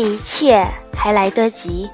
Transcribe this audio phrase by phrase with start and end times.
[0.00, 1.88] 一切还来得及。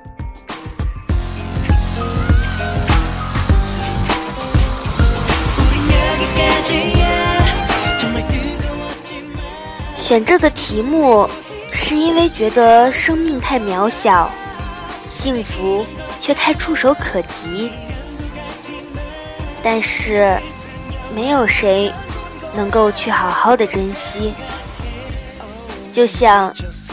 [9.97, 11.29] 选这个题目，
[11.71, 14.29] 是因为觉得生命太渺小，
[15.09, 15.87] 幸福
[16.19, 17.71] 却太触手可及。
[19.63, 20.37] 但是，
[21.15, 21.93] 没有谁
[22.57, 24.35] 能够去好好的珍惜。
[25.93, 26.53] 就像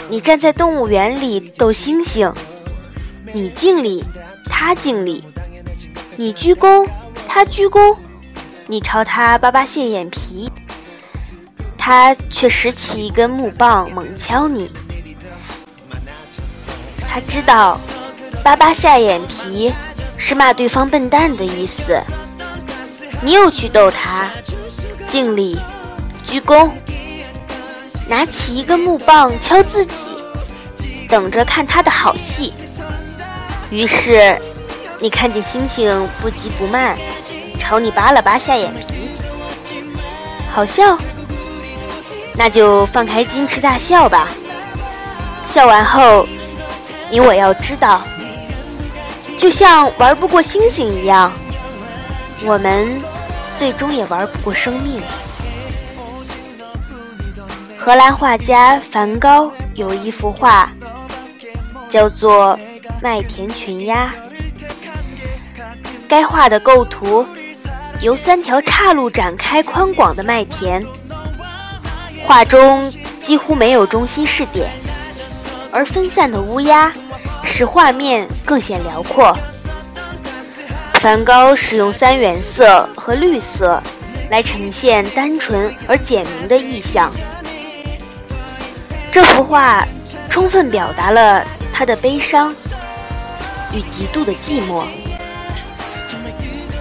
[0.09, 2.33] 你站在动物园里逗猩猩，
[3.33, 4.03] 你敬礼，
[4.49, 5.21] 他敬礼；
[6.15, 6.87] 你鞠躬，
[7.27, 7.97] 他鞠躬；
[8.67, 10.49] 你朝他扒扒蟹眼皮。
[11.77, 14.69] 他却拾起一根木棒猛敲你，
[17.07, 17.79] 他知道
[18.43, 19.73] “巴巴下眼皮”
[20.19, 21.97] 是骂对方笨蛋的意思。
[23.21, 24.29] 你又去逗他，
[25.07, 25.57] 敬礼、
[26.25, 26.69] 鞠躬，
[28.07, 29.93] 拿起一根木棒敲自己，
[31.09, 32.53] 等着看他的好戏。
[33.69, 34.39] 于是，
[34.99, 36.97] 你看见星星不急不慢
[37.59, 39.09] 朝你扒了扒下眼皮，
[40.49, 40.97] 好笑。
[42.39, 44.27] 那就放开矜持大笑吧。
[45.51, 46.27] 笑完后，
[47.09, 48.03] 你我要知道，
[49.37, 51.31] 就像玩不过星星一样，
[52.43, 53.01] 我们
[53.55, 55.01] 最终也玩不过生命。
[57.87, 60.69] 荷兰画家梵高有一幅画，
[61.89, 62.59] 叫做
[63.01, 64.13] 《麦田群鸦》。
[66.05, 67.25] 该画的构图
[68.01, 70.85] 由三条岔路展开宽广的麦田。
[72.25, 74.69] 画中几乎没有中心视点，
[75.71, 76.91] 而分散的乌鸦
[77.41, 79.33] 使画面更显辽阔。
[80.95, 83.81] 梵高使用三原色和绿色
[84.29, 87.09] 来呈现单纯而简明的意象。
[89.19, 89.83] 这幅画
[90.29, 92.53] 充分表达了他的悲伤
[93.73, 94.83] 与极度的寂寞。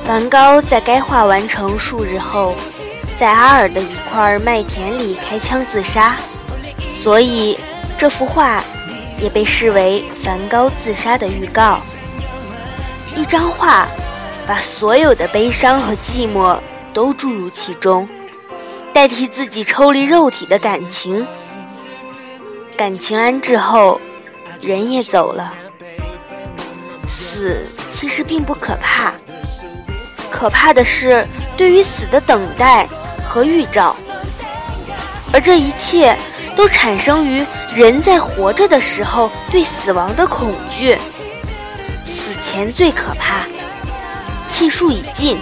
[0.05, 2.55] 梵高在该画完成数日后。
[3.19, 6.15] 在阿尔的一块麦田里开枪自杀，
[6.91, 7.59] 所以
[7.97, 8.63] 这幅画
[9.19, 11.81] 也被视为梵高自杀的预告。
[13.15, 13.89] 一张画
[14.47, 16.59] 把所有的悲伤和寂寞
[16.93, 18.07] 都注入其中，
[18.93, 21.27] 代替自己抽离肉体的感情。
[22.77, 24.01] 感情安置后，
[24.61, 25.55] 人也走了。
[27.09, 29.13] 死其实并不可怕，
[30.31, 31.27] 可怕的是
[31.57, 32.87] 对于死的等待。
[33.29, 33.95] 和预兆，
[35.33, 36.17] 而这一切
[36.55, 37.45] 都产生于
[37.75, 40.97] 人在活着的时候对死亡的恐惧。
[42.07, 43.41] 死前最可怕，
[44.49, 45.37] 气数已尽，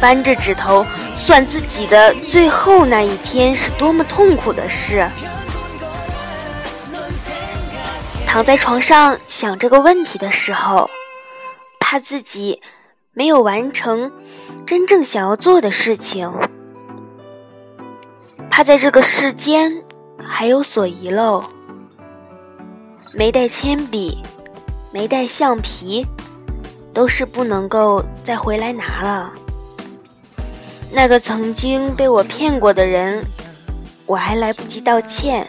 [0.00, 0.84] 扳着指头
[1.14, 5.06] 算自己的最后那一天是多么痛苦的事。
[8.36, 10.90] 躺在床上想这个问题的时候，
[11.80, 12.60] 怕自己
[13.14, 14.12] 没有完成
[14.66, 16.30] 真正想要做的事情。
[18.50, 19.82] 怕在这个世间
[20.22, 21.42] 还有所遗漏，
[23.14, 24.22] 没带铅笔，
[24.92, 26.06] 没带橡皮，
[26.92, 29.32] 都是不能够再回来拿了。
[30.92, 33.24] 那个曾经被我骗过的人，
[34.04, 35.48] 我还来不及道歉。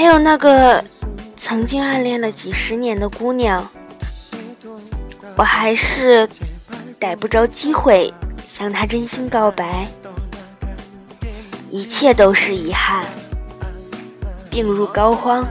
[0.00, 0.82] 还有那个
[1.36, 3.68] 曾经暗恋了几十年的姑娘，
[5.36, 6.26] 我还是
[6.98, 8.10] 逮不着机会
[8.46, 9.86] 向她真心告白。
[11.70, 13.04] 一切都是遗憾，
[14.48, 15.44] 病入膏肓，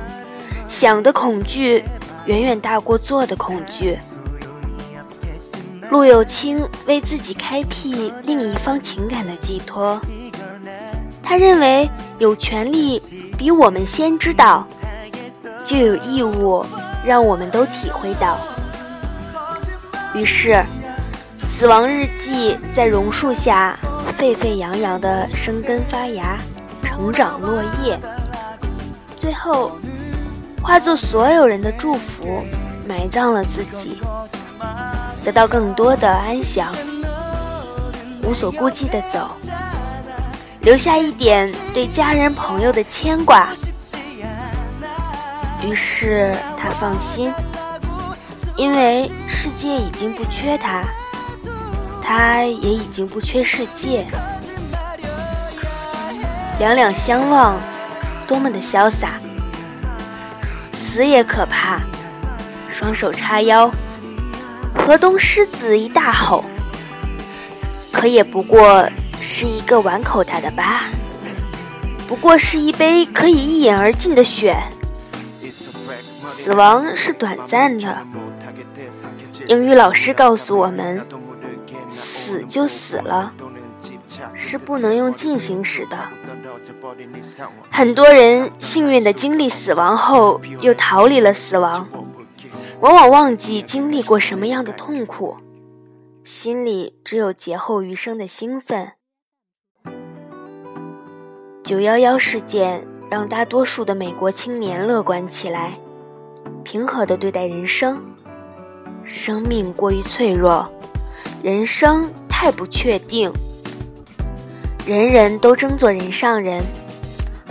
[0.68, 1.84] 想的恐惧
[2.26, 4.00] 远远大过做的恐惧。
[5.92, 10.02] 陆有清为自己开辟另一方情感的寄托，
[11.22, 11.88] 他认为
[12.20, 13.02] 有权利
[13.38, 14.68] 比我们先知道，
[15.64, 16.66] 就有义务
[17.04, 18.38] 让我们都体会到。
[20.14, 20.52] 于是，
[21.48, 23.78] 《死亡日记》在榕树下。
[24.18, 26.38] 沸沸扬扬的生根发芽，
[26.84, 27.98] 成长落叶，
[29.16, 29.72] 最后
[30.62, 32.44] 化作所有人的祝福，
[32.86, 34.02] 埋葬了自己，
[35.24, 36.68] 得到更多的安详，
[38.24, 39.30] 无所顾忌的走，
[40.62, 43.50] 留下一点对家人朋友的牵挂。
[45.66, 47.32] 于是他放心，
[48.56, 50.84] 因为世界已经不缺他。
[52.02, 54.08] 他也已经不缺世界，
[56.58, 57.56] 两两相望，
[58.28, 59.20] 多么的潇洒。
[60.74, 61.80] 死也可怕，
[62.72, 63.70] 双手叉腰，
[64.74, 66.44] 河东狮子一大吼，
[67.92, 68.90] 可也不过
[69.22, 70.82] 是一个碗口大的疤，
[72.08, 74.58] 不过是一杯可以一饮而尽的血，
[76.32, 78.06] 死亡是短暂的。
[79.48, 81.06] 英语老师告诉我们，
[81.94, 83.34] 死就死了，
[84.34, 85.98] 是不能用进行时的。
[87.70, 91.88] 很多人幸运地经历死亡后，又逃离了死亡，
[92.80, 95.38] 往往忘记经历过什么样的痛苦，
[96.24, 98.92] 心里只有劫后余生的兴奋。
[101.70, 105.74] 九幺幺事件让大多数的美国青年乐观起来，
[106.64, 108.02] 平和地对待人生。
[109.04, 110.68] 生命过于脆弱，
[111.44, 113.32] 人生太不确定。
[114.84, 116.64] 人人都争做人上人，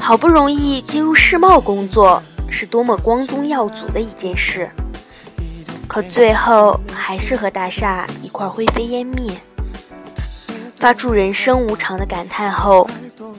[0.00, 2.20] 好不容易进入世贸工作，
[2.50, 4.68] 是多么光宗耀祖的一件事。
[5.86, 9.32] 可最后还是和大厦一块灰飞烟灭。
[10.74, 12.90] 发出人生无常的感叹后，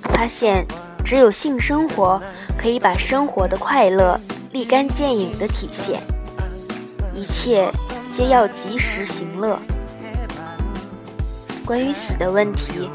[0.04, 0.66] 发现
[1.04, 2.22] 只有性生活
[2.58, 4.20] 可以把生活的快乐
[4.52, 6.00] 立竿见影的体现。
[7.14, 7.72] 一切。
[8.12, 9.58] 皆要及时行乐。
[11.66, 12.90] 关于死的问题，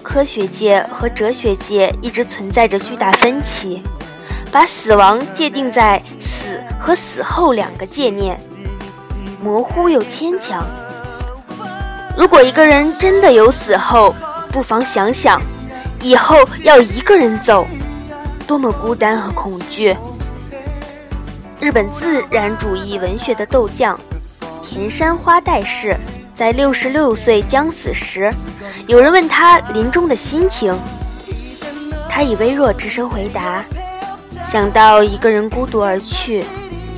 [0.00, 3.82] 科学界和哲学界一直存在着巨大分歧，
[4.52, 8.38] 把死亡界定在死和死后两个界念，
[9.42, 10.64] 模糊又牵强。
[12.16, 14.14] 如果一个人真的有死后，
[14.52, 15.40] 不妨想想，
[16.02, 17.66] 以后要一个人走，
[18.46, 19.96] 多么孤单和恐惧。
[21.60, 23.98] 日本自然主义文学的斗将。
[24.62, 25.96] 田山花代氏
[26.32, 28.32] 在六十六岁将死时，
[28.86, 30.72] 有人问他临终的心情，
[32.08, 33.64] 他以微弱之声回答
[34.50, 36.44] ：“想到一个人孤独而去，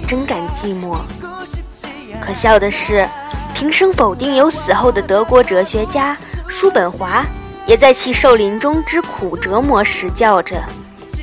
[0.07, 0.99] 真感寂寞。”
[2.21, 3.09] 可笑的是，
[3.55, 6.15] 平生否定有死后的德国哲学家
[6.47, 7.25] 叔本华，
[7.67, 10.63] 也在其受临终之苦折磨时叫着：“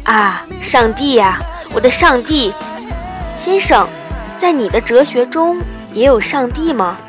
[0.03, 1.39] 啊，上帝呀，
[1.73, 2.53] 我的上帝！
[3.39, 3.87] 先生，
[4.39, 5.57] 在你的哲学中。”
[5.91, 6.99] 也有上帝吗？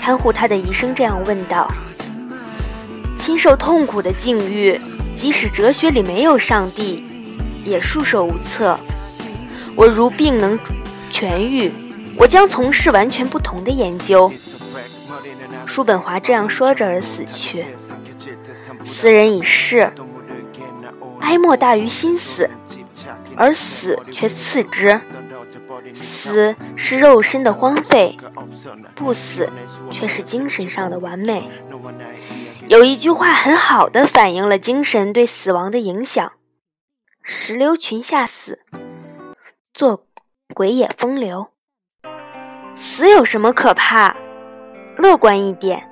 [0.00, 1.70] 看护他的医生这样问道。
[3.18, 4.80] 亲受痛苦的境遇，
[5.14, 7.04] 即使哲学里没有上帝，
[7.66, 8.80] 也束手无策。
[9.76, 10.58] 我如病能
[11.12, 11.70] 痊愈，
[12.16, 14.32] 我将从事完全不同的研究。
[15.66, 17.66] 叔本华这样说着而死去。
[18.98, 19.92] 斯人已逝，
[21.20, 22.50] 哀莫大于心死，
[23.36, 25.00] 而死却次之。
[25.94, 28.18] 死是肉身的荒废，
[28.96, 29.48] 不死
[29.92, 31.48] 却是精神上的完美。
[32.66, 36.32] 有一句话很好的反映了精神对死亡的影响
[37.22, 38.64] ：“石榴裙下死，
[39.72, 40.06] 做
[40.52, 41.50] 鬼也风流。”
[42.74, 44.16] 死有什么可怕？
[44.96, 45.88] 乐观一点，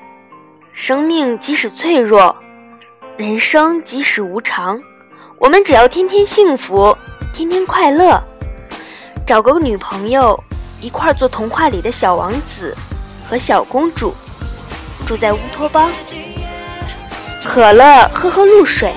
[0.72, 2.36] 生命即使脆弱，
[3.16, 4.78] 人生即使无常，
[5.38, 6.94] 我们只要天天幸福，
[7.32, 8.22] 天天快乐。
[9.26, 10.38] 找个女朋友，
[10.82, 12.76] 一块做童话里的小王子
[13.26, 14.14] 和小公主，
[15.06, 15.90] 住在乌托邦。
[17.42, 18.92] 渴了喝喝露水，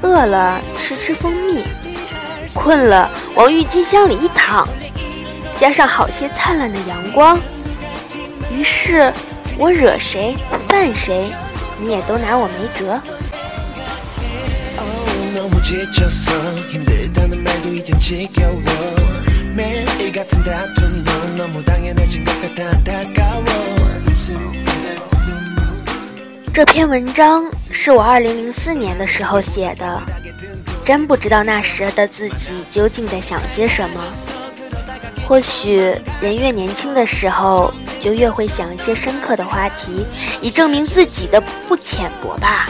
[0.00, 1.62] 饿了吃吃蜂蜜，
[2.54, 4.66] 困了往郁金香里一躺，
[5.58, 7.38] 加上好些灿烂的阳光，
[8.50, 9.12] 于是
[9.58, 10.34] 我惹谁
[10.66, 11.30] 犯谁，
[11.82, 13.00] 你也都拿我没辙。
[26.52, 30.02] 这篇文章是我二零零四年的时候写的，
[30.84, 34.00] 真不知道那时的自己究竟在想些什么。
[35.26, 35.76] 或许
[36.20, 40.04] 人越年轻的时候，就越会想一些深刻的话题，
[40.40, 42.66] 以证明自己的不浅薄吧。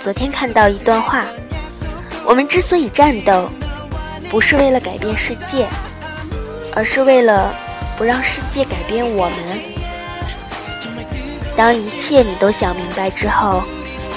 [0.00, 1.24] 昨天看到一段话：
[2.24, 3.48] 我们之所以战斗。
[4.30, 5.68] 不是为了改变世界，
[6.74, 7.54] 而是为了
[7.96, 9.60] 不让世界改变我们。
[11.56, 13.62] 当一切你都想明白之后，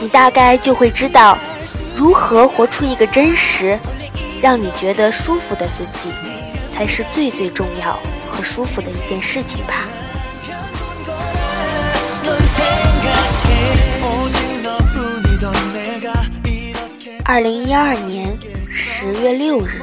[0.02, 1.38] 你大概就会知道，
[1.96, 3.78] 如何活出一个真实、
[4.42, 6.10] 让你觉得舒服的自己，
[6.74, 9.88] 才是最最重要和舒服的一件事情吧。
[17.24, 18.38] 二零一二年
[18.70, 19.82] 十月六日。